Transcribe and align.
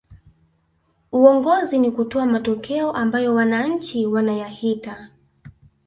uongozi 1.11 1.79
ni 1.79 1.91
kutoa 1.91 2.25
matokeo 2.25 2.91
ambayo 2.91 3.35
wananchi 3.35 4.05
wanayahita 4.05 5.09